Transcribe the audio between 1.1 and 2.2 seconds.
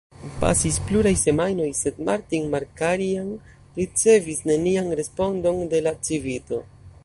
semajnoj, sed